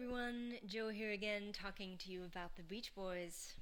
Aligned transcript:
everyone, 0.00 0.52
Joe 0.64 0.90
here 0.90 1.10
again 1.10 1.50
talking 1.52 1.96
to 1.98 2.12
you 2.12 2.22
about 2.22 2.54
the 2.54 2.62
Beach 2.62 2.94
Boys. 2.94 3.54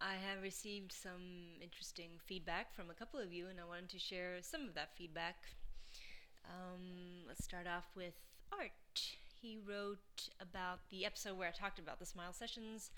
I 0.00 0.14
have 0.14 0.42
received 0.42 0.90
some 0.90 1.60
interesting 1.62 2.12
feedback 2.24 2.74
from 2.74 2.88
a 2.88 2.94
couple 2.94 3.20
of 3.20 3.30
you, 3.30 3.48
and 3.48 3.60
I 3.60 3.68
wanted 3.68 3.90
to 3.90 3.98
share 3.98 4.38
some 4.40 4.62
of 4.66 4.74
that 4.74 4.96
feedback. 4.96 5.36
Um, 6.46 7.26
let's 7.28 7.44
start 7.44 7.66
off 7.66 7.84
with 7.94 8.14
Art. 8.58 8.70
He 9.42 9.58
wrote 9.68 10.30
about 10.40 10.78
the 10.90 11.04
episode 11.04 11.36
where 11.36 11.48
I 11.48 11.50
talked 11.50 11.78
about 11.78 11.98
the 11.98 12.06
Smile 12.06 12.32
Sessions, 12.32 12.90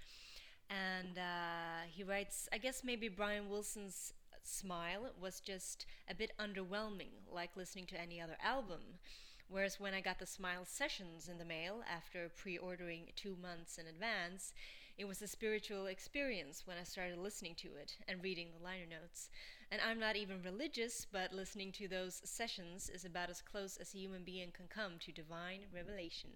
and 0.70 1.18
uh, 1.18 1.88
he 1.90 2.04
writes 2.04 2.48
I 2.52 2.58
guess 2.58 2.84
maybe 2.84 3.08
Brian 3.08 3.50
Wilson's 3.50 4.12
smile 4.44 5.10
was 5.20 5.40
just 5.40 5.84
a 6.08 6.14
bit 6.14 6.30
underwhelming, 6.38 7.10
like 7.28 7.56
listening 7.56 7.86
to 7.86 8.00
any 8.00 8.20
other 8.20 8.36
album. 8.40 9.00
Whereas 9.48 9.78
when 9.78 9.94
I 9.94 10.00
got 10.00 10.18
the 10.18 10.26
Smile 10.26 10.64
Sessions 10.64 11.28
in 11.28 11.38
the 11.38 11.44
mail 11.44 11.82
after 11.88 12.28
pre 12.28 12.58
ordering 12.58 13.12
two 13.14 13.36
months 13.40 13.78
in 13.78 13.86
advance, 13.86 14.52
it 14.98 15.06
was 15.06 15.22
a 15.22 15.28
spiritual 15.28 15.86
experience 15.86 16.66
when 16.66 16.78
I 16.78 16.84
started 16.84 17.18
listening 17.18 17.54
to 17.56 17.68
it 17.76 17.96
and 18.08 18.22
reading 18.22 18.48
the 18.50 18.64
liner 18.64 18.86
notes. 18.86 19.30
And 19.70 19.80
I'm 19.80 20.00
not 20.00 20.16
even 20.16 20.42
religious, 20.42 21.06
but 21.10 21.32
listening 21.32 21.72
to 21.72 21.86
those 21.86 22.22
sessions 22.24 22.88
is 22.88 23.04
about 23.04 23.30
as 23.30 23.42
close 23.42 23.76
as 23.76 23.94
a 23.94 23.98
human 23.98 24.24
being 24.24 24.52
can 24.52 24.66
come 24.68 24.98
to 25.00 25.12
divine 25.12 25.66
revelation. 25.72 26.30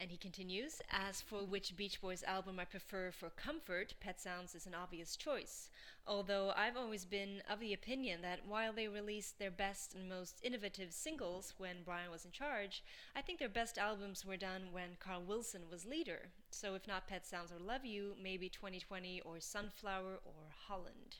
And 0.00 0.12
he 0.12 0.16
continues 0.16 0.80
As 0.90 1.20
for 1.20 1.44
which 1.44 1.76
Beach 1.76 2.00
Boys 2.00 2.22
album 2.22 2.60
I 2.60 2.64
prefer 2.64 3.10
for 3.10 3.30
comfort, 3.30 3.94
Pet 4.00 4.20
Sounds 4.20 4.54
is 4.54 4.66
an 4.66 4.74
obvious 4.74 5.16
choice. 5.16 5.70
Although 6.06 6.52
I've 6.56 6.76
always 6.76 7.04
been 7.04 7.42
of 7.50 7.58
the 7.58 7.72
opinion 7.72 8.22
that 8.22 8.46
while 8.46 8.72
they 8.72 8.86
released 8.86 9.38
their 9.38 9.50
best 9.50 9.94
and 9.94 10.08
most 10.08 10.38
innovative 10.44 10.92
singles 10.92 11.54
when 11.58 11.82
Brian 11.84 12.12
was 12.12 12.24
in 12.24 12.30
charge, 12.30 12.84
I 13.16 13.22
think 13.22 13.40
their 13.40 13.48
best 13.48 13.76
albums 13.76 14.24
were 14.24 14.36
done 14.36 14.68
when 14.70 14.96
Carl 15.00 15.24
Wilson 15.26 15.62
was 15.68 15.84
leader. 15.84 16.28
So 16.50 16.76
if 16.76 16.86
not 16.86 17.08
Pet 17.08 17.26
Sounds 17.26 17.50
or 17.50 17.58
Love 17.58 17.84
You, 17.84 18.14
maybe 18.22 18.48
2020 18.48 19.20
or 19.22 19.40
Sunflower 19.40 20.20
or 20.24 20.52
Holland. 20.68 21.16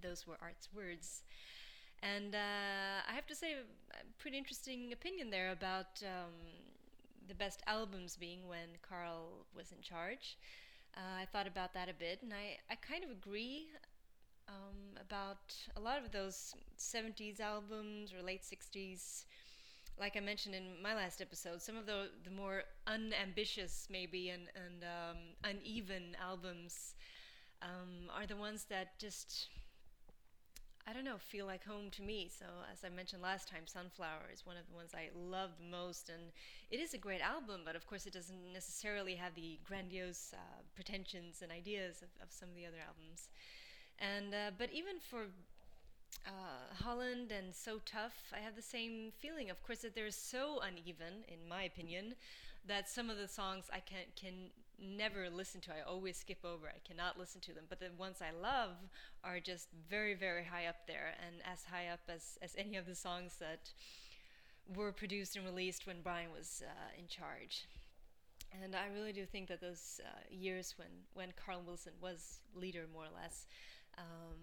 Those 0.00 0.26
were 0.26 0.38
Art's 0.40 0.68
words. 0.74 1.24
And 2.02 2.34
uh, 2.34 3.04
I 3.08 3.12
have 3.12 3.26
to 3.26 3.34
say, 3.34 3.52
a 3.52 4.04
pretty 4.18 4.38
interesting 4.38 4.92
opinion 4.92 5.30
there 5.30 5.52
about 5.52 6.02
um, 6.02 6.32
the 7.28 7.34
best 7.34 7.62
albums 7.66 8.16
being 8.16 8.48
when 8.48 8.68
Carl 8.82 9.46
was 9.54 9.72
in 9.72 9.80
charge. 9.82 10.38
Uh, 10.96 11.22
I 11.22 11.26
thought 11.26 11.46
about 11.46 11.74
that 11.74 11.88
a 11.88 11.94
bit, 11.94 12.20
and 12.22 12.32
I, 12.32 12.58
I 12.70 12.76
kind 12.76 13.04
of 13.04 13.10
agree 13.10 13.68
um, 14.48 14.98
about 15.00 15.54
a 15.76 15.80
lot 15.80 15.98
of 16.04 16.12
those 16.12 16.54
70s 16.76 17.40
albums 17.40 18.12
or 18.12 18.22
late 18.22 18.44
60s. 18.44 19.26
Like 19.98 20.16
I 20.16 20.20
mentioned 20.20 20.54
in 20.54 20.82
my 20.82 20.94
last 20.94 21.20
episode, 21.20 21.62
some 21.62 21.76
of 21.76 21.86
the 21.86 22.10
the 22.24 22.30
more 22.30 22.64
unambitious, 22.86 23.88
maybe, 23.90 24.30
and 24.30 24.44
and 24.56 24.84
um, 24.84 25.18
uneven 25.44 26.16
albums 26.20 26.94
um, 27.62 28.10
are 28.14 28.26
the 28.26 28.36
ones 28.36 28.66
that 28.70 28.98
just 28.98 29.48
I 30.86 30.92
don't 30.92 31.04
know, 31.04 31.18
feel 31.18 31.46
like 31.46 31.64
home 31.64 31.90
to 31.92 32.02
me. 32.02 32.28
So, 32.28 32.46
as 32.72 32.78
I 32.84 32.88
mentioned 32.88 33.22
last 33.22 33.48
time, 33.48 33.66
Sunflower 33.66 34.30
is 34.32 34.44
one 34.44 34.56
of 34.56 34.66
the 34.68 34.74
ones 34.74 34.90
I 34.94 35.10
love 35.16 35.50
the 35.58 35.70
most. 35.70 36.08
And 36.08 36.32
it 36.70 36.80
is 36.80 36.92
a 36.92 36.98
great 36.98 37.20
album, 37.20 37.60
but 37.64 37.76
of 37.76 37.86
course, 37.86 38.06
it 38.06 38.12
doesn't 38.12 38.52
necessarily 38.52 39.14
have 39.14 39.34
the 39.34 39.58
grandiose 39.66 40.34
uh, 40.34 40.62
pretensions 40.74 41.40
and 41.40 41.52
ideas 41.52 42.02
of, 42.02 42.08
of, 42.20 42.32
some 42.32 42.48
of 42.48 42.56
the 42.56 42.66
other 42.66 42.82
albums. 42.84 43.28
And, 44.00 44.34
uh, 44.34 44.50
but 44.58 44.72
even 44.72 44.98
for 44.98 45.26
uh, 46.26 46.74
Holland 46.82 47.30
and 47.30 47.54
So 47.54 47.78
Tough, 47.86 48.32
I 48.34 48.40
have 48.40 48.56
the 48.56 48.62
same 48.62 49.12
feeling. 49.20 49.50
Of 49.50 49.62
course, 49.62 49.82
that 49.82 49.94
they're 49.94 50.10
so 50.10 50.60
uneven, 50.60 51.22
in 51.28 51.48
my 51.48 51.62
opinion, 51.62 52.14
that 52.66 52.88
some 52.88 53.08
of 53.08 53.18
the 53.18 53.28
songs 53.28 53.70
I 53.72 53.80
can 53.80 54.06
can 54.14 54.50
never 54.82 55.30
listen 55.30 55.60
to. 55.62 55.70
I 55.70 55.88
always 55.88 56.16
skip 56.16 56.44
over. 56.44 56.66
I 56.68 56.80
cannot 56.86 57.18
listen 57.18 57.40
to 57.42 57.52
them. 57.52 57.64
But 57.68 57.80
the 57.80 57.90
ones 57.96 58.18
I 58.20 58.30
love 58.36 58.76
are 59.22 59.40
just 59.40 59.68
very, 59.88 60.14
very 60.14 60.44
high 60.44 60.66
up 60.66 60.86
there, 60.86 61.14
and 61.24 61.36
as 61.50 61.64
high 61.64 61.88
up 61.88 62.00
as 62.08 62.38
as 62.42 62.54
any 62.58 62.76
of 62.76 62.86
the 62.86 62.94
songs 62.94 63.36
that 63.38 63.72
were 64.76 64.92
produced 64.92 65.36
and 65.36 65.44
released 65.44 65.86
when 65.86 66.02
Brian 66.02 66.30
was 66.32 66.62
uh, 66.66 66.98
in 66.98 67.06
charge. 67.06 67.66
And 68.62 68.76
I 68.76 68.86
really 68.92 69.12
do 69.12 69.24
think 69.24 69.48
that 69.48 69.60
those 69.60 70.00
uh, 70.04 70.10
years 70.30 70.74
when, 70.76 70.88
when 71.14 71.32
Carl 71.42 71.62
Wilson 71.66 71.92
was 72.02 72.40
leader, 72.54 72.84
more 72.92 73.04
or 73.04 73.22
less, 73.22 73.46
um, 73.96 74.36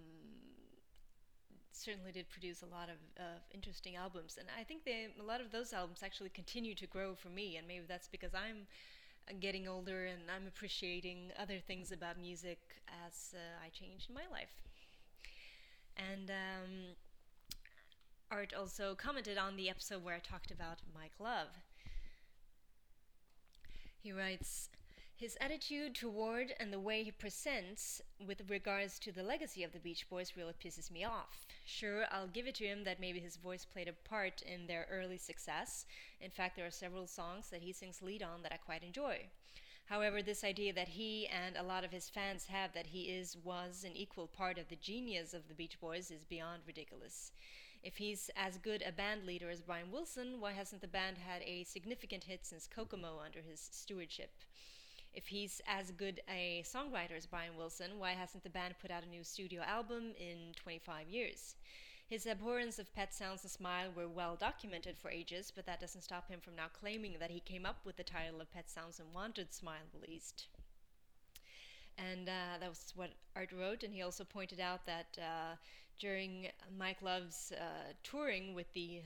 certainly 1.71 2.11
did 2.11 2.27
produce 2.29 2.63
a 2.63 2.65
lot 2.65 2.89
of, 2.89 2.97
of 3.17 3.39
interesting 3.53 3.95
albums, 3.95 4.37
and 4.39 4.47
I 4.59 4.63
think 4.63 4.83
they 4.83 5.07
a 5.19 5.23
lot 5.23 5.41
of 5.41 5.51
those 5.51 5.73
albums 5.73 6.01
actually 6.03 6.29
continue 6.29 6.75
to 6.75 6.87
grow 6.87 7.15
for 7.15 7.29
me, 7.29 7.57
and 7.57 7.67
maybe 7.67 7.85
that's 7.87 8.07
because 8.07 8.33
I'm 8.33 8.67
getting 9.39 9.67
older 9.67 10.05
and 10.05 10.21
I'm 10.33 10.47
appreciating 10.47 11.31
other 11.39 11.59
things 11.59 11.91
about 11.91 12.19
music 12.19 12.59
as 13.05 13.33
uh, 13.35 13.65
I 13.65 13.69
change 13.69 14.07
in 14.09 14.15
my 14.15 14.27
life. 14.31 14.61
And 15.97 16.29
um, 16.29 16.95
Art 18.31 18.53
also 18.53 18.95
commented 18.95 19.37
on 19.37 19.55
the 19.55 19.69
episode 19.69 20.03
where 20.03 20.15
I 20.15 20.19
talked 20.19 20.51
about 20.51 20.79
Mike 20.95 21.19
Love. 21.19 21.47
He 24.01 24.11
writes, 24.11 24.69
his 25.19 25.37
attitude 25.41 25.93
toward 25.93 26.53
and 26.61 26.71
the 26.71 26.79
way 26.79 27.03
he 27.03 27.11
presents 27.11 28.01
with 28.25 28.41
regards 28.49 28.97
to 28.97 29.11
the 29.11 29.21
legacy 29.21 29.65
of 29.65 29.73
the 29.73 29.79
Beach 29.79 30.09
Boys 30.09 30.31
really 30.37 30.53
pisses 30.53 30.89
me 30.89 31.03
off. 31.03 31.45
Sure, 31.65 32.05
I'll 32.09 32.27
give 32.27 32.47
it 32.47 32.55
to 32.55 32.65
him 32.65 32.85
that 32.85 33.01
maybe 33.01 33.19
his 33.19 33.35
voice 33.35 33.65
played 33.65 33.89
a 33.89 34.07
part 34.07 34.41
in 34.43 34.65
their 34.65 34.87
early 34.89 35.17
success. 35.17 35.85
In 36.21 36.31
fact, 36.31 36.55
there 36.55 36.65
are 36.65 36.71
several 36.71 37.05
songs 37.05 37.49
that 37.49 37.61
he 37.61 37.73
sings 37.73 38.01
lead 38.01 38.23
on 38.23 38.43
that 38.43 38.53
I 38.53 38.57
quite 38.57 38.81
enjoy. 38.81 39.25
However, 39.87 40.21
this 40.21 40.45
idea 40.45 40.71
that 40.71 40.87
he 40.87 41.27
and 41.27 41.57
a 41.57 41.63
lot 41.63 41.83
of 41.83 41.91
his 41.91 42.07
fans 42.07 42.45
have 42.45 42.71
that 42.71 42.87
he 42.87 43.01
is, 43.01 43.35
was, 43.43 43.83
an 43.83 43.97
equal 43.97 44.27
part 44.27 44.57
of 44.57 44.69
the 44.69 44.77
genius 44.77 45.33
of 45.33 45.49
the 45.49 45.53
Beach 45.53 45.81
Boys 45.81 46.11
is 46.11 46.23
beyond 46.23 46.61
ridiculous. 46.65 47.33
If 47.83 47.97
he's 47.97 48.29
as 48.37 48.57
good 48.57 48.83
a 48.87 48.93
band 48.93 49.25
leader 49.25 49.49
as 49.49 49.59
Brian 49.59 49.91
Wilson, 49.91 50.39
why 50.39 50.53
hasn't 50.53 50.81
the 50.81 50.87
band 50.87 51.17
had 51.17 51.41
a 51.41 51.65
significant 51.65 52.23
hit 52.23 52.45
since 52.45 52.67
Kokomo 52.67 53.19
under 53.21 53.41
his 53.41 53.59
stewardship? 53.59 54.31
If 55.13 55.27
he's 55.27 55.61
as 55.67 55.91
good 55.91 56.21
a 56.29 56.63
songwriter 56.65 57.17
as 57.17 57.25
Brian 57.25 57.57
Wilson, 57.57 57.99
why 57.99 58.11
hasn't 58.11 58.43
the 58.43 58.49
band 58.49 58.75
put 58.79 58.91
out 58.91 59.03
a 59.03 59.09
new 59.09 59.23
studio 59.23 59.61
album 59.63 60.13
in 60.19 60.53
25 60.55 61.09
years? 61.09 61.55
His 62.07 62.25
abhorrence 62.25 62.79
of 62.79 62.93
Pet 62.95 63.13
Sounds 63.13 63.43
and 63.43 63.51
Smile 63.51 63.91
were 63.95 64.07
well 64.07 64.35
documented 64.35 64.97
for 64.97 65.11
ages, 65.11 65.51
but 65.55 65.65
that 65.67 65.79
doesn't 65.79 66.01
stop 66.01 66.27
him 66.29 66.39
from 66.39 66.55
now 66.55 66.67
claiming 66.73 67.17
that 67.19 67.29
he 67.29 67.39
came 67.39 67.65
up 67.65 67.85
with 67.85 67.97
the 67.97 68.03
title 68.03 68.41
of 68.41 68.51
Pet 68.51 68.69
Sounds 68.69 68.99
and 68.99 69.13
wanted 69.13 69.53
Smile 69.53 69.85
released. 69.93 70.47
And 71.97 72.27
uh, 72.27 72.57
that 72.59 72.69
was 72.69 72.93
what 72.95 73.11
Art 73.35 73.51
wrote, 73.51 73.83
and 73.83 73.93
he 73.93 74.01
also 74.01 74.23
pointed 74.23 74.59
out 74.59 74.85
that 74.85 75.17
uh, 75.19 75.55
during 75.99 76.47
Mike 76.77 77.01
Love's 77.01 77.51
uh, 77.51 77.93
touring 78.03 78.53
with 78.55 78.71
the 78.73 79.01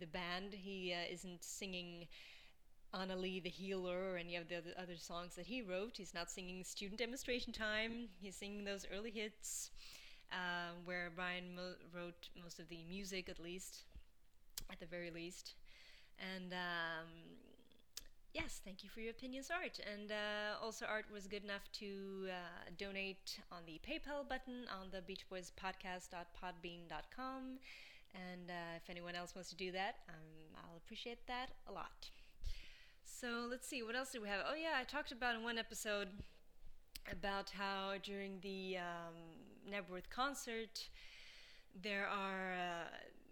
the 0.00 0.06
band, 0.06 0.52
he 0.52 0.92
uh, 0.92 1.12
isn't 1.12 1.44
singing 1.44 2.08
Anna 2.94 3.16
Lee 3.16 3.40
the 3.40 3.48
Healer 3.48 4.12
or 4.12 4.16
any 4.16 4.36
of 4.36 4.48
the 4.48 4.62
other 4.80 4.96
songs 4.96 5.34
that 5.36 5.46
he 5.46 5.62
wrote. 5.62 5.96
He's 5.96 6.14
not 6.14 6.30
singing 6.30 6.62
Student 6.64 6.98
Demonstration 6.98 7.52
Time. 7.52 8.08
He's 8.20 8.36
singing 8.36 8.64
those 8.64 8.86
early 8.94 9.10
hits 9.10 9.70
uh, 10.32 10.72
where 10.84 11.10
Brian 11.14 11.54
mo- 11.54 11.76
wrote 11.94 12.28
most 12.40 12.58
of 12.58 12.68
the 12.68 12.82
music, 12.88 13.28
at 13.28 13.38
least, 13.38 13.84
at 14.70 14.80
the 14.80 14.86
very 14.86 15.10
least. 15.10 15.54
And 16.18 16.52
um, 16.52 17.08
yes, 18.34 18.60
thank 18.64 18.82
you 18.82 18.90
for 18.90 19.00
your 19.00 19.10
opinions, 19.10 19.50
Art. 19.50 19.80
And 19.92 20.10
uh, 20.10 20.62
also, 20.62 20.86
Art 20.86 21.06
was 21.12 21.26
good 21.26 21.44
enough 21.44 21.70
to 21.80 22.28
uh, 22.28 22.70
donate 22.78 23.38
on 23.50 23.62
the 23.66 23.80
PayPal 23.86 24.28
button 24.28 24.66
on 24.80 24.88
the 24.90 25.02
Beach 25.02 25.28
Boys 25.28 25.52
Podcast.podbean.com. 25.62 27.58
And 28.14 28.50
uh, 28.50 28.76
if 28.76 28.90
anyone 28.90 29.14
else 29.14 29.34
wants 29.34 29.48
to 29.50 29.56
do 29.56 29.72
that, 29.72 29.96
um, 30.08 30.54
I'll 30.56 30.76
appreciate 30.76 31.26
that 31.26 31.48
a 31.68 31.72
lot. 31.72 32.10
So 33.22 33.46
let's 33.48 33.68
see, 33.68 33.84
what 33.84 33.94
else 33.94 34.10
do 34.10 34.20
we 34.20 34.26
have? 34.26 34.40
Oh, 34.50 34.56
yeah, 34.56 34.80
I 34.80 34.82
talked 34.82 35.12
about 35.12 35.36
in 35.36 35.44
one 35.44 35.56
episode 35.56 36.08
about 37.08 37.50
how 37.50 37.92
during 38.02 38.40
the 38.42 38.78
um, 38.78 39.14
Knebworth 39.70 40.10
concert, 40.10 40.88
there 41.80 42.08
are 42.08 42.52
uh, 42.52 42.88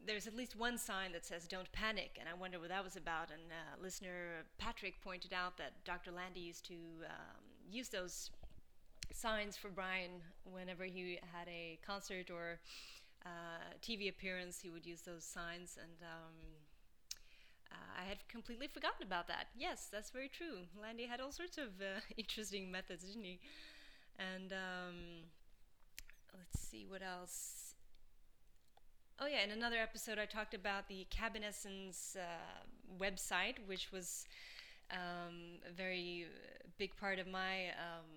there's 0.06 0.28
at 0.28 0.36
least 0.36 0.54
one 0.54 0.78
sign 0.78 1.10
that 1.10 1.26
says 1.26 1.48
"Don't 1.48 1.72
panic," 1.72 2.18
and 2.20 2.28
I 2.28 2.34
wonder 2.34 2.60
what 2.60 2.68
that 2.68 2.84
was 2.84 2.94
about. 2.94 3.32
And 3.32 3.42
uh, 3.50 3.82
listener 3.82 4.44
Patrick 4.58 5.02
pointed 5.02 5.32
out 5.32 5.56
that 5.56 5.72
Dr. 5.84 6.12
Landy 6.12 6.38
used 6.38 6.64
to 6.66 6.74
um, 7.06 7.42
use 7.68 7.88
those 7.88 8.30
signs 9.12 9.56
for 9.56 9.70
Brian 9.70 10.22
whenever 10.44 10.84
he 10.84 11.18
had 11.36 11.48
a 11.48 11.80
concert 11.84 12.30
or 12.30 12.60
uh, 13.26 13.74
TV 13.82 14.08
appearance. 14.08 14.60
He 14.60 14.70
would 14.70 14.86
use 14.86 15.00
those 15.00 15.24
signs, 15.24 15.76
and 15.82 16.08
um, 16.08 16.34
I 18.00 18.04
had 18.04 18.26
completely 18.28 18.66
forgotten 18.66 19.02
about 19.02 19.28
that. 19.28 19.48
Yes, 19.56 19.88
that's 19.92 20.10
very 20.10 20.28
true. 20.28 20.66
Landy 20.80 21.06
had 21.06 21.20
all 21.20 21.32
sorts 21.32 21.58
of 21.58 21.80
uh, 21.80 22.00
interesting 22.16 22.70
methods, 22.70 23.04
didn't 23.04 23.24
he? 23.24 23.40
And 24.18 24.52
um, 24.52 24.96
let's 26.36 26.58
see 26.60 26.86
what 26.88 27.02
else. 27.02 27.74
Oh 29.20 29.26
yeah, 29.26 29.42
in 29.44 29.50
another 29.50 29.76
episode, 29.76 30.18
I 30.18 30.24
talked 30.24 30.54
about 30.54 30.88
the 30.88 31.06
Cabin 31.10 31.44
Essence 31.44 32.16
uh, 32.18 32.64
website, 32.98 33.56
which 33.66 33.92
was 33.92 34.24
Um, 34.92 35.60
a 35.68 35.72
very 35.72 36.26
big 36.78 36.96
part 36.96 37.18
of 37.18 37.26
my 37.28 37.70
um, 37.86 38.08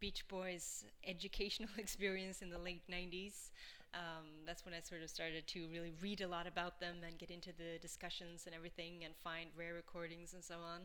Beach 0.00 0.26
Boys 0.28 0.84
educational 1.06 1.70
experience 1.78 2.42
in 2.42 2.50
the 2.50 2.58
late 2.58 2.82
90s. 2.88 3.52
Um, 3.94 4.46
that's 4.46 4.64
when 4.64 4.74
I 4.74 4.80
sort 4.80 5.02
of 5.02 5.10
started 5.10 5.46
to 5.48 5.68
really 5.70 5.92
read 6.00 6.20
a 6.20 6.28
lot 6.28 6.46
about 6.46 6.80
them 6.80 6.96
and 7.06 7.18
get 7.18 7.30
into 7.30 7.50
the 7.50 7.78
discussions 7.80 8.44
and 8.46 8.54
everything 8.54 9.04
and 9.04 9.14
find 9.16 9.50
rare 9.56 9.74
recordings 9.74 10.32
and 10.32 10.42
so 10.42 10.56
on. 10.56 10.82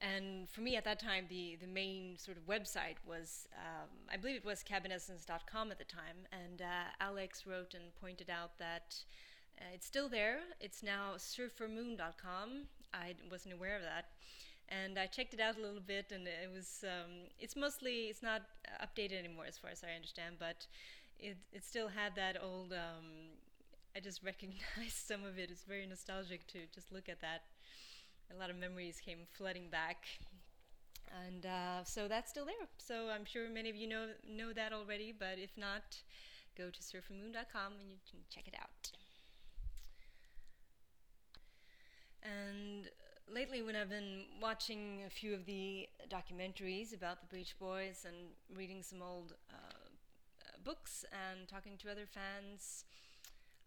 And 0.00 0.48
for 0.48 0.60
me 0.60 0.76
at 0.76 0.84
that 0.84 1.00
time, 1.00 1.26
the, 1.28 1.56
the 1.60 1.66
main 1.66 2.16
sort 2.18 2.36
of 2.36 2.46
website 2.46 2.96
was, 3.04 3.48
um, 3.56 3.88
I 4.12 4.16
believe 4.16 4.36
it 4.36 4.44
was 4.44 4.62
cabinessence.com 4.62 5.70
at 5.70 5.78
the 5.78 5.84
time. 5.84 6.26
And 6.32 6.62
uh, 6.62 6.90
Alex 7.00 7.44
wrote 7.46 7.74
and 7.74 7.94
pointed 8.00 8.30
out 8.30 8.58
that 8.58 8.94
uh, 9.60 9.64
it's 9.74 9.86
still 9.86 10.08
there. 10.08 10.38
It's 10.60 10.82
now 10.82 11.14
surfermoon.com. 11.16 12.66
I 12.94 13.14
wasn't 13.30 13.54
aware 13.54 13.76
of 13.76 13.82
that. 13.82 14.06
And 14.68 14.98
I 14.98 15.06
checked 15.06 15.34
it 15.34 15.40
out 15.40 15.56
a 15.56 15.62
little 15.62 15.80
bit, 15.80 16.12
and 16.12 16.28
it 16.28 16.50
was, 16.54 16.84
um, 16.84 17.30
it's 17.40 17.56
mostly, 17.56 18.08
it's 18.12 18.22
not 18.22 18.42
updated 18.82 19.18
anymore 19.18 19.46
as 19.48 19.56
far 19.56 19.70
as 19.70 19.82
I 19.82 19.94
understand, 19.96 20.36
but 20.38 20.66
it, 21.18 21.36
it 21.52 21.64
still 21.64 21.88
had 21.88 22.14
that 22.16 22.36
old, 22.42 22.72
um, 22.72 23.36
I 23.96 24.00
just 24.00 24.22
recognized 24.24 25.06
some 25.06 25.24
of 25.24 25.38
it. 25.38 25.50
It's 25.50 25.64
very 25.64 25.86
nostalgic 25.86 26.46
to 26.48 26.58
just 26.74 26.92
look 26.92 27.08
at 27.08 27.20
that 27.20 27.42
a 28.34 28.38
lot 28.38 28.50
of 28.50 28.56
memories 28.56 29.00
came 29.04 29.18
flooding 29.32 29.68
back. 29.70 30.06
And 31.26 31.46
uh, 31.46 31.84
so 31.84 32.06
that's 32.08 32.30
still 32.30 32.44
there. 32.44 32.68
So 32.76 33.08
I'm 33.08 33.24
sure 33.24 33.48
many 33.48 33.70
of 33.70 33.76
you 33.76 33.88
know 33.88 34.08
know 34.28 34.52
that 34.52 34.72
already, 34.72 35.12
but 35.18 35.38
if 35.38 35.50
not, 35.56 35.96
go 36.56 36.70
to 36.70 36.80
surfermoon.com 36.80 37.72
and 37.80 37.90
you 37.90 37.98
can 38.10 38.20
check 38.28 38.46
it 38.46 38.54
out. 38.60 38.90
And 42.22 42.90
lately, 43.32 43.62
when 43.62 43.74
I've 43.74 43.88
been 43.88 44.24
watching 44.40 45.00
a 45.06 45.10
few 45.10 45.32
of 45.32 45.46
the 45.46 45.88
documentaries 46.10 46.92
about 46.94 47.20
the 47.20 47.34
Beach 47.34 47.54
Boys 47.58 48.04
and 48.06 48.16
reading 48.54 48.82
some 48.82 49.00
old 49.00 49.32
uh, 49.50 49.77
books 50.64 51.04
and 51.12 51.48
talking 51.48 51.76
to 51.78 51.90
other 51.90 52.06
fans, 52.06 52.84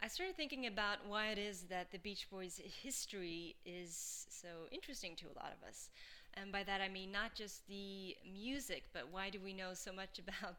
I 0.01 0.07
started 0.07 0.35
thinking 0.35 0.65
about 0.65 0.97
why 1.07 1.27
it 1.27 1.37
is 1.37 1.63
that 1.69 1.91
the 1.91 1.99
Beach 1.99 2.27
Boys' 2.31 2.59
history 2.81 3.55
is 3.65 4.25
so 4.29 4.47
interesting 4.71 5.15
to 5.17 5.25
a 5.25 5.35
lot 5.37 5.53
of 5.55 5.67
us. 5.67 5.89
And 6.33 6.51
by 6.51 6.63
that 6.63 6.81
I 6.81 6.87
mean 6.87 7.11
not 7.11 7.35
just 7.35 7.67
the 7.67 8.15
music, 8.25 8.83
but 8.93 9.07
why 9.11 9.29
do 9.29 9.39
we 9.43 9.53
know 9.53 9.73
so 9.73 9.91
much 9.91 10.19
about 10.27 10.57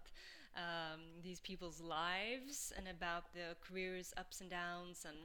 um, 0.56 1.00
these 1.23 1.40
people's 1.40 1.81
lives 1.81 2.73
and 2.76 2.87
about 2.88 3.32
the 3.35 3.56
careers' 3.61 4.14
ups 4.17 4.40
and 4.40 4.50
downs? 4.50 5.05
And 5.08 5.17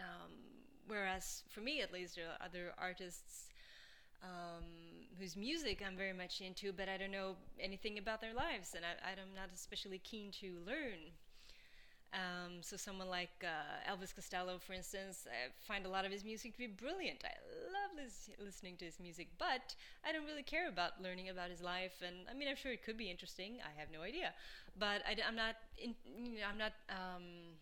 um, 0.00 0.32
whereas, 0.88 1.42
for 1.48 1.60
me 1.60 1.82
at 1.82 1.92
least, 1.92 2.16
there 2.16 2.26
are 2.26 2.44
other 2.44 2.72
artists 2.78 3.48
um, 4.22 4.64
whose 5.18 5.36
music 5.36 5.82
I'm 5.86 5.96
very 5.96 6.12
much 6.12 6.40
into, 6.40 6.72
but 6.72 6.88
I 6.88 6.96
don't 6.96 7.12
know 7.12 7.36
anything 7.60 7.98
about 7.98 8.20
their 8.20 8.34
lives, 8.34 8.74
and 8.74 8.84
I, 8.84 9.10
I'm 9.12 9.34
not 9.34 9.50
especially 9.54 9.98
keen 9.98 10.30
to 10.40 10.58
learn 10.66 11.12
um, 12.14 12.62
so 12.62 12.76
someone 12.76 13.08
like 13.08 13.42
uh, 13.42 13.90
Elvis 13.90 14.14
Costello, 14.14 14.58
for 14.58 14.72
instance, 14.72 15.26
I 15.26 15.50
find 15.66 15.84
a 15.84 15.88
lot 15.88 16.04
of 16.04 16.12
his 16.12 16.24
music 16.24 16.52
to 16.52 16.58
be 16.58 16.66
brilliant. 16.68 17.24
I 17.24 17.34
love 17.72 17.90
lis- 17.96 18.30
listening 18.38 18.76
to 18.78 18.84
his 18.84 19.00
music, 19.00 19.28
but 19.36 19.74
I 20.06 20.12
don't 20.12 20.24
really 20.24 20.44
care 20.44 20.68
about 20.68 21.02
learning 21.02 21.28
about 21.28 21.50
his 21.50 21.60
life. 21.60 22.02
And 22.06 22.14
I 22.30 22.34
mean, 22.34 22.46
I'm 22.48 22.56
sure 22.56 22.70
it 22.70 22.84
could 22.84 22.96
be 22.96 23.10
interesting. 23.10 23.58
I 23.66 23.78
have 23.80 23.88
no 23.92 24.02
idea, 24.02 24.32
but 24.78 25.02
I, 25.08 25.16
am 25.26 25.34
not. 25.34 25.56
In, 25.76 25.94
you 26.06 26.38
know, 26.38 26.46
I'm 26.48 26.58
not. 26.58 26.72
Um, 26.88 27.58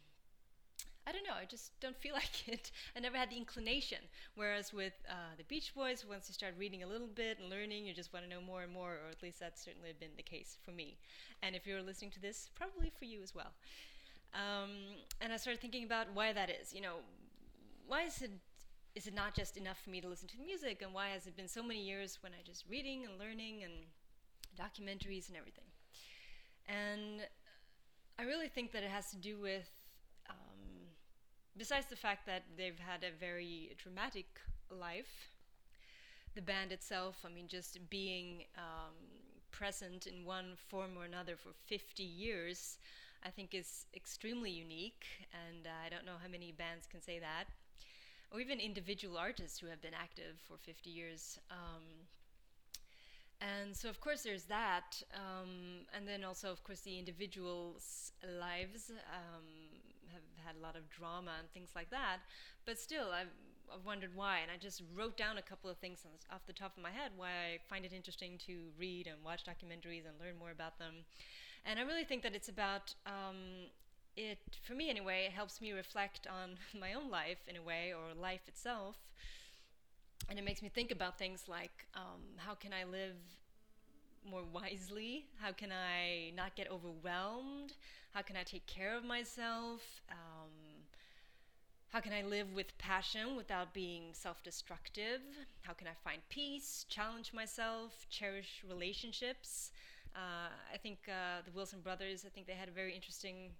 I 1.06 1.12
don't 1.12 1.26
know. 1.26 1.34
I 1.34 1.44
just 1.44 1.78
don't 1.81 1.96
feel 1.96 2.14
like 2.22 2.49
it. 2.49 2.70
I 2.96 3.00
never 3.00 3.16
had 3.16 3.31
the 3.31 3.37
inclination. 3.37 3.99
Whereas 4.34 4.72
with 4.72 4.94
uh, 5.08 5.34
the 5.37 5.44
Beach 5.44 5.75
Boys, 5.75 6.04
once 6.08 6.28
you 6.28 6.34
start 6.34 6.54
reading 6.58 6.82
a 6.82 6.87
little 6.87 7.08
bit 7.08 7.38
and 7.40 7.50
learning, 7.50 7.87
you 7.87 7.94
just 7.94 8.12
want 8.12 8.25
to 8.25 8.31
know 8.31 8.40
more 8.40 8.62
and 8.62 8.72
more. 8.72 8.93
Or 8.93 9.10
at 9.10 9.22
least 9.22 9.40
that's 9.40 9.64
certainly 9.64 9.93
been 9.99 10.16
the 10.16 10.22
case 10.22 10.58
for 10.64 10.70
me. 10.70 10.96
And 11.43 11.56
if 11.56 11.66
you're 11.66 11.82
listening 11.82 12.10
to 12.12 12.20
this, 12.20 12.50
probably 12.54 12.93
for 12.99 13.04
you 13.04 13.22
as 13.22 13.34
well. 13.34 13.52
Um, 14.34 14.70
and 15.20 15.32
I 15.32 15.37
started 15.37 15.60
thinking 15.60 15.84
about 15.84 16.06
why 16.14 16.32
that 16.32 16.50
is. 16.50 16.72
You 16.72 16.81
know, 16.81 16.96
why 17.87 18.02
is 18.02 18.22
it 18.22 18.31
is 18.94 19.06
it 19.06 19.14
not 19.14 19.34
just 19.34 19.56
enough 19.56 19.78
for 19.82 19.90
me 19.90 20.00
to 20.02 20.08
listen 20.08 20.28
to 20.28 20.37
the 20.37 20.44
music, 20.44 20.82
and 20.82 20.93
why 20.93 21.08
has 21.08 21.26
it 21.26 21.37
been 21.37 21.48
so 21.48 21.62
many 21.62 21.82
years 21.82 22.19
when 22.20 22.32
I 22.32 22.43
just 22.44 22.64
reading 22.69 23.06
and 23.06 23.19
learning 23.19 23.62
and 23.64 23.72
documentaries 24.58 25.28
and 25.28 25.37
everything? 25.37 25.64
And 26.69 27.26
I 28.19 28.25
really 28.25 28.48
think 28.48 28.72
that 28.72 28.82
it 28.82 28.90
has 28.90 29.10
to 29.10 29.16
do 29.16 29.40
with, 29.40 29.69
besides 31.56 31.87
the 31.87 31.96
fact 31.96 32.26
that 32.26 32.44
they've 32.56 32.78
had 32.78 33.04
a 33.04 33.10
very 33.19 33.75
dramatic 33.78 34.26
life, 34.70 35.31
the 36.34 36.43
band 36.43 36.72
itself. 36.72 37.25
I 37.25 37.28
mean, 37.28 37.49
just 37.49 37.78
being 37.90 38.44
um, 38.56 38.94
present 39.50 40.06
in 40.06 40.25
one 40.25 40.54
form 40.69 40.93
or 40.96 41.04
another 41.04 41.37
for 41.37 41.50
50 41.66 42.02
years 42.02 42.78
I 43.25 43.31
think 43.31 43.54
is 43.54 43.87
extremely 43.94 44.50
unique, 44.50 45.06
and 45.46 45.66
uh, 45.66 45.70
I 45.87 45.88
don't 45.88 46.04
know 46.04 46.19
how 46.20 46.28
many 46.28 46.50
bands 46.52 46.87
can 46.87 47.00
say 47.00 47.19
that, 47.20 47.44
or 48.32 48.40
even 48.40 48.58
individual 48.58 49.16
artists 49.16 49.58
who 49.60 49.69
have 49.69 49.81
been 49.81 49.94
active 49.94 50.40
for 50.48 50.56
50 50.56 50.90
years. 50.90 51.38
Um, 51.50 52.08
and 53.40 53.76
so, 53.76 53.88
of 53.88 54.00
course, 54.00 54.22
there's 54.22 54.44
that, 54.44 55.02
um, 55.14 55.87
and 55.94 56.06
then 56.06 56.25
also, 56.25 56.50
of 56.50 56.62
course, 56.64 56.81
the 56.81 56.98
individuals' 56.98 58.12
lives 58.40 58.90
um, 58.90 59.61
had 60.44 60.56
a 60.56 60.62
lot 60.62 60.76
of 60.76 60.88
drama 60.90 61.32
and 61.38 61.50
things 61.52 61.70
like 61.74 61.90
that. 61.90 62.18
But 62.64 62.78
still, 62.78 63.10
I've, 63.12 63.32
I've 63.72 63.84
wondered 63.84 64.10
why, 64.14 64.38
and 64.40 64.50
I 64.50 64.56
just 64.56 64.82
wrote 64.94 65.16
down 65.16 65.38
a 65.38 65.42
couple 65.42 65.70
of 65.70 65.78
things 65.78 66.04
off 66.30 66.46
the 66.46 66.52
top 66.52 66.76
of 66.76 66.82
my 66.82 66.90
head 66.90 67.12
why 67.16 67.28
I 67.28 67.58
find 67.68 67.84
it 67.84 67.92
interesting 67.92 68.38
to 68.46 68.70
read 68.78 69.06
and 69.06 69.16
watch 69.24 69.44
documentaries 69.44 70.06
and 70.06 70.18
learn 70.20 70.38
more 70.38 70.50
about 70.50 70.78
them. 70.78 71.04
And 71.64 71.78
I 71.78 71.82
really 71.82 72.04
think 72.04 72.22
that 72.22 72.34
it's 72.34 72.48
about 72.48 72.94
um, 73.06 73.70
it, 74.16 74.38
for 74.62 74.74
me 74.74 74.90
anyway, 74.90 75.24
it 75.26 75.32
helps 75.32 75.60
me 75.60 75.72
reflect 75.72 76.26
on 76.26 76.58
my 76.80 76.94
own 76.94 77.10
life 77.10 77.38
in 77.46 77.56
a 77.56 77.62
way, 77.62 77.92
or 77.92 78.14
life 78.20 78.42
itself. 78.46 78.96
And 80.28 80.38
it 80.38 80.44
makes 80.44 80.62
me 80.62 80.68
think 80.68 80.90
about 80.90 81.18
things 81.18 81.44
like 81.48 81.86
um, 81.94 82.20
how 82.36 82.54
can 82.54 82.72
I 82.72 82.84
live 82.84 83.16
more 84.28 84.42
wisely? 84.52 85.26
How 85.40 85.52
can 85.52 85.70
I 85.72 86.32
not 86.36 86.54
get 86.56 86.70
overwhelmed? 86.70 87.74
How 88.12 88.22
can 88.22 88.36
I 88.36 88.42
take 88.42 88.66
care 88.66 88.96
of 88.96 89.04
myself? 89.04 89.80
Um, 90.10 90.82
how 91.92 92.00
can 92.00 92.12
I 92.14 92.22
live 92.22 92.54
with 92.54 92.76
passion 92.78 93.36
without 93.36 93.74
being 93.74 94.14
self 94.14 94.42
destructive? 94.42 95.20
How 95.60 95.74
can 95.74 95.86
I 95.86 95.94
find 96.02 96.22
peace, 96.31 96.86
challenge 96.88 97.32
myself, 97.34 98.06
cherish 98.08 98.64
relationships? 98.69 99.72
Uh, 100.17 100.48
I 100.72 100.76
think 100.79 100.98
uh, 101.08 101.43
the 101.44 101.50
Wilson 101.52 101.81
brothers, 101.81 102.24
I 102.26 102.31
think 102.31 102.46
they 102.46 102.55
had 102.55 102.69
a 102.69 102.72
very 102.72 102.94
interesting 102.94 103.50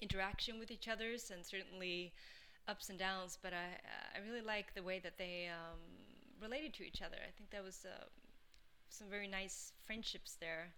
interaction 0.00 0.58
with 0.58 0.70
each 0.70 0.88
other, 0.88 1.10
and 1.10 1.44
certainly 1.44 2.12
ups 2.66 2.88
and 2.88 2.98
downs. 2.98 3.38
But 3.40 3.52
I, 3.52 3.78
I 4.16 4.28
really 4.28 4.44
like 4.44 4.74
the 4.74 4.82
way 4.82 4.98
that 4.98 5.16
they 5.16 5.48
um, 5.48 5.78
related 6.40 6.74
to 6.74 6.84
each 6.84 7.00
other. 7.00 7.16
I 7.16 7.30
think 7.30 7.50
that 7.50 7.62
was 7.62 7.84
uh, 7.84 8.04
some 8.92 9.08
very 9.08 9.28
nice 9.28 9.72
friendships 9.86 10.36
there. 10.40 10.72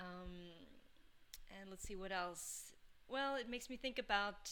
Um, 0.00 0.32
and 1.60 1.70
let's 1.70 1.84
see 1.86 1.96
what 1.96 2.12
else. 2.12 2.72
Well, 3.08 3.36
it 3.36 3.48
makes 3.48 3.70
me 3.70 3.76
think 3.76 3.98
about 3.98 4.50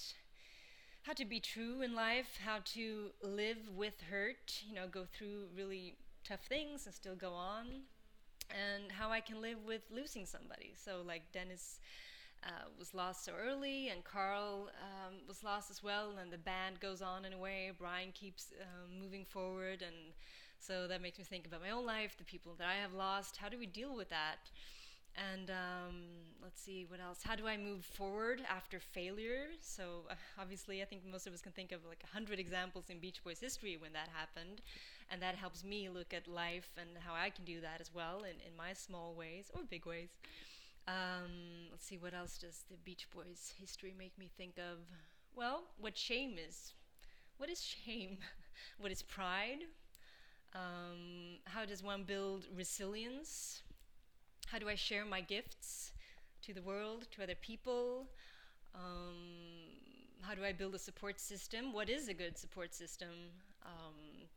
how 1.02 1.12
to 1.14 1.24
be 1.24 1.40
true 1.40 1.82
in 1.82 1.94
life, 1.94 2.38
how 2.44 2.58
to 2.64 3.10
live 3.22 3.58
with 3.74 4.00
hurt, 4.10 4.62
you 4.68 4.74
know, 4.74 4.86
go 4.86 5.04
through 5.12 5.46
really 5.56 5.96
tough 6.24 6.44
things 6.48 6.86
and 6.86 6.94
still 6.94 7.16
go 7.16 7.32
on 7.32 7.66
and 8.50 8.92
how 8.92 9.10
I 9.10 9.20
can 9.20 9.40
live 9.42 9.58
with 9.66 9.82
losing 9.90 10.26
somebody. 10.26 10.74
So, 10.76 11.02
like 11.06 11.32
Dennis 11.32 11.80
uh, 12.44 12.68
was 12.78 12.94
lost 12.94 13.24
so 13.24 13.32
early, 13.32 13.88
and 13.88 14.04
Carl 14.04 14.70
um, 14.82 15.14
was 15.28 15.44
lost 15.44 15.70
as 15.70 15.82
well, 15.82 16.14
and 16.20 16.32
the 16.32 16.38
band 16.38 16.80
goes 16.80 17.02
on 17.02 17.24
in 17.24 17.32
a 17.32 17.38
way. 17.38 17.72
Brian 17.78 18.12
keeps 18.12 18.52
um, 18.62 19.00
moving 19.00 19.24
forward, 19.24 19.82
and 19.82 20.12
so 20.62 20.86
that 20.86 21.02
makes 21.02 21.18
me 21.18 21.24
think 21.24 21.46
about 21.46 21.60
my 21.60 21.70
own 21.70 21.84
life, 21.84 22.16
the 22.16 22.24
people 22.24 22.54
that 22.58 22.68
I 22.68 22.74
have 22.80 22.92
lost. 22.94 23.36
How 23.36 23.48
do 23.48 23.58
we 23.58 23.66
deal 23.66 23.96
with 23.96 24.08
that? 24.10 24.50
And 25.14 25.50
um, 25.50 25.94
let's 26.42 26.60
see 26.60 26.86
what 26.88 27.00
else. 27.00 27.20
How 27.22 27.36
do 27.36 27.46
I 27.46 27.56
move 27.56 27.84
forward 27.84 28.40
after 28.48 28.80
failure? 28.80 29.48
So 29.60 30.06
uh, 30.10 30.14
obviously, 30.40 30.80
I 30.80 30.86
think 30.86 31.02
most 31.10 31.26
of 31.26 31.34
us 31.34 31.42
can 31.42 31.52
think 31.52 31.72
of 31.72 31.80
like 31.86 32.02
a 32.04 32.14
hundred 32.14 32.38
examples 32.38 32.86
in 32.88 32.98
Beach 32.98 33.22
Boys 33.22 33.40
history 33.40 33.76
when 33.76 33.92
that 33.92 34.08
happened, 34.14 34.62
and 35.10 35.20
that 35.20 35.34
helps 35.34 35.64
me 35.64 35.88
look 35.90 36.14
at 36.14 36.28
life 36.28 36.70
and 36.78 36.88
how 37.04 37.12
I 37.14 37.28
can 37.30 37.44
do 37.44 37.60
that 37.60 37.80
as 37.80 37.92
well 37.94 38.20
in, 38.24 38.36
in 38.46 38.56
my 38.56 38.72
small 38.72 39.14
ways 39.14 39.50
or 39.54 39.62
big 39.68 39.84
ways. 39.84 40.10
Um, 40.88 41.68
let's 41.70 41.84
see, 41.86 41.98
what 41.98 42.14
else 42.14 42.38
does 42.38 42.64
the 42.70 42.76
Beach 42.78 43.08
Boys 43.14 43.54
history 43.58 43.94
make 43.98 44.18
me 44.18 44.30
think 44.36 44.58
of? 44.58 44.78
Well, 45.34 45.64
what 45.78 45.96
shame 45.96 46.36
is. 46.38 46.72
What 47.38 47.50
is 47.50 47.62
shame? 47.62 48.18
what 48.78 48.92
is 48.92 49.02
pride? 49.02 49.64
Um, 50.54 51.38
how 51.44 51.64
does 51.64 51.82
one 51.82 52.04
build 52.04 52.46
resilience? 52.54 53.62
How 54.46 54.58
do 54.58 54.68
I 54.68 54.74
share 54.74 55.04
my 55.04 55.20
gifts 55.20 55.92
to 56.42 56.52
the 56.52 56.62
world, 56.62 57.08
to 57.12 57.22
other 57.22 57.34
people? 57.34 58.08
Um, 58.74 59.14
how 60.20 60.34
do 60.34 60.44
I 60.44 60.52
build 60.52 60.74
a 60.74 60.78
support 60.78 61.20
system? 61.20 61.72
What 61.72 61.88
is 61.88 62.08
a 62.08 62.14
good 62.14 62.38
support 62.38 62.74
system? 62.74 63.08
Um, 63.64 64.28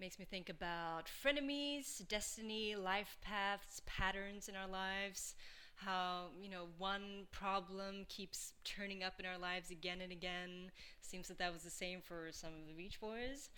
Makes 0.00 0.18
me 0.18 0.24
think 0.24 0.48
about 0.48 1.10
frenemies, 1.22 2.08
destiny, 2.08 2.74
life 2.74 3.18
paths, 3.20 3.82
patterns 3.84 4.48
in 4.48 4.56
our 4.56 4.66
lives. 4.66 5.34
How, 5.74 6.28
you 6.40 6.48
know, 6.48 6.68
one 6.78 7.26
problem 7.32 8.06
keeps 8.08 8.54
turning 8.64 9.02
up 9.02 9.20
in 9.20 9.26
our 9.26 9.36
lives 9.36 9.70
again 9.70 10.00
and 10.00 10.10
again. 10.10 10.70
Seems 11.02 11.28
that 11.28 11.36
that 11.36 11.52
was 11.52 11.64
the 11.64 11.70
same 11.70 12.00
for 12.00 12.28
some 12.32 12.48
of 12.48 12.66
the 12.66 12.72
Beach 12.72 12.98
Boys. 12.98 13.50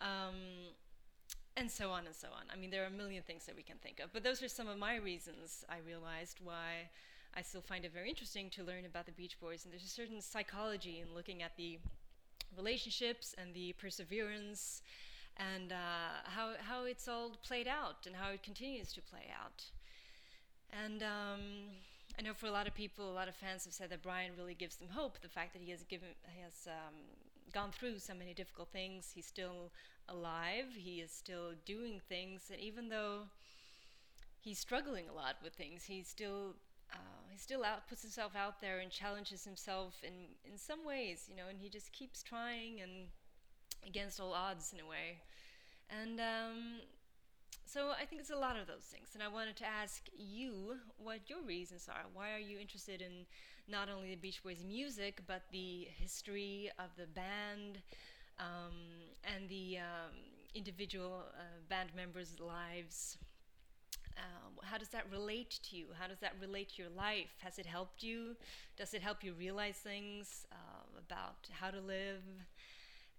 Um, 0.00 0.36
and 1.56 1.70
so 1.70 1.90
on 1.90 2.06
and 2.06 2.14
so 2.14 2.28
on. 2.28 2.44
I 2.52 2.56
mean, 2.56 2.70
there 2.70 2.82
are 2.82 2.86
a 2.86 2.90
million 2.90 3.22
things 3.22 3.46
that 3.46 3.56
we 3.56 3.62
can 3.62 3.76
think 3.76 4.00
of, 4.00 4.12
but 4.12 4.22
those 4.22 4.42
are 4.42 4.48
some 4.48 4.68
of 4.68 4.78
my 4.78 4.96
reasons 4.96 5.64
I 5.68 5.78
realized 5.86 6.38
why 6.42 6.88
I 7.34 7.42
still 7.42 7.60
find 7.60 7.84
it 7.84 7.92
very 7.92 8.08
interesting 8.08 8.50
to 8.50 8.64
learn 8.64 8.84
about 8.84 9.06
the 9.06 9.12
Beach 9.12 9.38
Boys. 9.40 9.64
And 9.64 9.72
there's 9.72 9.84
a 9.84 9.88
certain 9.88 10.20
psychology 10.20 11.00
in 11.00 11.14
looking 11.14 11.42
at 11.42 11.56
the 11.56 11.78
relationships 12.56 13.34
and 13.38 13.54
the 13.54 13.72
perseverance 13.74 14.82
and 15.36 15.72
uh, 15.72 16.24
how, 16.24 16.52
how 16.58 16.84
it's 16.84 17.08
all 17.08 17.30
played 17.46 17.68
out 17.68 18.06
and 18.06 18.16
how 18.16 18.30
it 18.30 18.42
continues 18.42 18.92
to 18.92 19.00
play 19.02 19.26
out. 19.40 19.64
And 20.84 21.02
um, 21.02 21.40
I 22.18 22.22
know 22.22 22.34
for 22.34 22.46
a 22.46 22.50
lot 22.50 22.66
of 22.66 22.74
people, 22.74 23.10
a 23.10 23.14
lot 23.14 23.28
of 23.28 23.34
fans 23.34 23.64
have 23.64 23.74
said 23.74 23.90
that 23.90 24.02
Brian 24.02 24.32
really 24.36 24.54
gives 24.54 24.76
them 24.76 24.88
hope. 24.90 25.20
The 25.20 25.28
fact 25.28 25.52
that 25.52 25.62
he 25.62 25.70
has 25.70 25.82
given, 25.84 26.08
he 26.34 26.42
has 26.42 26.66
um, 26.66 26.94
gone 27.52 27.70
through 27.72 27.98
so 27.98 28.14
many 28.14 28.34
difficult 28.34 28.68
things, 28.72 29.10
he's 29.14 29.26
still 29.26 29.72
alive, 30.08 30.66
he 30.74 31.00
is 31.00 31.10
still 31.10 31.52
doing 31.64 32.00
things, 32.08 32.50
and 32.50 32.60
even 32.60 32.88
though 32.88 33.24
he's 34.40 34.58
struggling 34.58 35.08
a 35.08 35.12
lot 35.12 35.36
with 35.42 35.54
things, 35.54 35.84
he's 35.84 36.08
still 36.08 36.56
uh, 36.92 37.22
he 37.30 37.38
still 37.38 37.64
out 37.64 37.88
puts 37.88 38.02
himself 38.02 38.34
out 38.34 38.60
there 38.60 38.80
and 38.80 38.90
challenges 38.90 39.44
himself 39.44 39.94
in 40.02 40.12
in 40.50 40.58
some 40.58 40.84
ways, 40.84 41.26
you 41.28 41.36
know, 41.36 41.48
and 41.48 41.58
he 41.58 41.68
just 41.68 41.92
keeps 41.92 42.22
trying 42.22 42.80
and 42.80 43.08
against 43.86 44.20
all 44.20 44.32
odds 44.32 44.72
in 44.72 44.80
a 44.80 44.88
way. 44.88 45.18
And 45.88 46.20
um, 46.20 46.80
so 47.72 47.90
I 47.90 48.04
think 48.04 48.20
it's 48.20 48.30
a 48.30 48.36
lot 48.36 48.56
of 48.56 48.66
those 48.66 48.84
things. 48.90 49.10
And 49.14 49.22
I 49.22 49.28
wanted 49.28 49.56
to 49.56 49.64
ask 49.66 50.02
you 50.16 50.78
what 50.98 51.28
your 51.28 51.42
reasons 51.42 51.88
are. 51.88 52.04
Why 52.12 52.32
are 52.34 52.38
you 52.38 52.58
interested 52.58 53.00
in 53.00 53.26
not 53.68 53.88
only 53.88 54.10
the 54.10 54.16
Beach 54.16 54.42
Boys 54.42 54.64
music, 54.66 55.22
but 55.26 55.42
the 55.52 55.86
history 55.96 56.70
of 56.78 56.90
the 56.96 57.06
band 57.06 57.78
um, 58.38 58.74
and 59.24 59.48
the 59.48 59.78
um, 59.78 60.16
individual 60.54 61.22
uh, 61.38 61.42
band 61.68 61.90
members' 61.94 62.40
lives? 62.40 63.18
Um, 64.16 64.58
how 64.62 64.76
does 64.76 64.88
that 64.88 65.04
relate 65.10 65.60
to 65.70 65.76
you? 65.76 65.86
How 65.98 66.08
does 66.08 66.18
that 66.18 66.32
relate 66.40 66.70
to 66.70 66.82
your 66.82 66.90
life? 66.90 67.30
Has 67.44 67.58
it 67.58 67.66
helped 67.66 68.02
you? 68.02 68.36
Does 68.76 68.94
it 68.94 69.02
help 69.02 69.22
you 69.22 69.32
realize 69.32 69.76
things 69.76 70.46
uh, 70.50 70.82
about 70.98 71.48
how 71.52 71.70
to 71.70 71.80
live? 71.80 72.22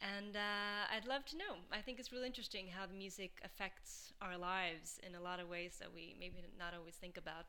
And 0.02 0.36
uh, 0.36 0.96
I'd 0.96 1.06
love 1.06 1.26
to 1.28 1.38
know. 1.38 1.62
I 1.72 1.80
think 1.80 2.00
it's 2.00 2.12
really 2.12 2.26
interesting 2.26 2.66
how 2.68 2.88
the 2.88 2.94
music 2.94 3.40
affects 3.46 4.14
our 4.22 4.38
lives 4.38 5.00
in 5.06 5.14
a 5.14 5.22
lot 5.22 5.40
of 5.40 5.48
ways 5.48 5.78
that 5.80 5.94
we 5.94 6.16
maybe 6.20 6.38
not 6.58 6.74
always 6.74 6.96
think 6.96 7.18
about. 7.18 7.46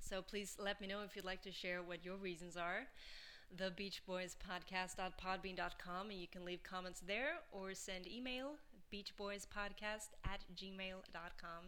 So 0.00 0.22
please 0.22 0.56
let 0.62 0.80
me 0.80 0.86
know 0.86 1.02
if 1.04 1.16
you'd 1.16 1.24
like 1.24 1.42
to 1.42 1.52
share 1.52 1.82
what 1.82 2.04
your 2.04 2.16
reasons 2.16 2.56
are. 2.56 2.86
The 3.56 3.72
Beach 3.76 4.02
Boys 4.06 4.36
Podcast.podbean.com, 4.48 6.10
and 6.10 6.18
you 6.20 6.26
can 6.28 6.44
leave 6.44 6.62
comments 6.62 7.00
there 7.06 7.40
or 7.52 7.74
send 7.74 8.06
email 8.06 8.52
beachboyspodcast 8.92 10.14
at 10.24 10.44
gmail.com. 10.54 11.64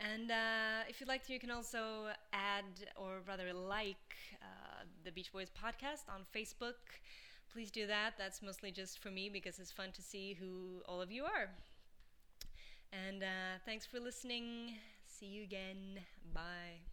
And 0.00 0.30
uh, 0.30 0.88
if 0.88 1.00
you'd 1.00 1.08
like 1.08 1.26
to, 1.26 1.32
you 1.32 1.40
can 1.40 1.50
also 1.50 2.06
add 2.32 2.64
or 2.96 3.20
rather 3.26 3.52
like 3.52 3.96
uh, 4.40 4.84
the 5.04 5.10
Beach 5.10 5.32
Boys 5.32 5.50
podcast 5.50 6.08
on 6.08 6.22
Facebook 6.34 7.00
please 7.52 7.70
do 7.70 7.86
that. 7.86 8.14
That's 8.18 8.42
mostly 8.42 8.70
just 8.70 8.98
for 8.98 9.10
me 9.10 9.28
because 9.28 9.58
it's 9.58 9.72
fun 9.72 9.92
to 9.92 10.02
see 10.02 10.34
who 10.34 10.82
all 10.86 11.00
of 11.00 11.10
you 11.10 11.24
are. 11.24 11.50
And 12.92 13.22
uh, 13.22 13.58
thanks 13.64 13.86
for 13.86 14.00
listening. 14.00 14.76
See 15.06 15.26
you 15.26 15.42
again. 15.42 16.00
Bye. 16.34 16.87